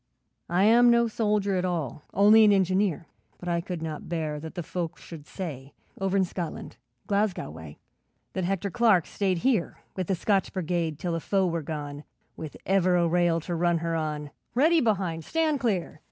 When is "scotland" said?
6.25-6.77